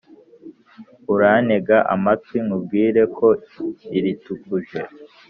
[1.13, 3.27] urantege amatwi nkubwire ko
[3.97, 4.79] iritukuje